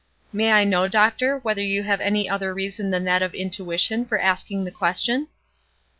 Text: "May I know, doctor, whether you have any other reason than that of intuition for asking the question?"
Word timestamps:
"May 0.33 0.51
I 0.51 0.63
know, 0.63 0.87
doctor, 0.87 1.37
whether 1.37 1.61
you 1.61 1.83
have 1.83 2.01
any 2.01 2.27
other 2.27 2.55
reason 2.55 2.89
than 2.89 3.03
that 3.03 3.21
of 3.21 3.35
intuition 3.35 4.03
for 4.03 4.19
asking 4.19 4.63
the 4.63 4.71
question?" 4.71 5.27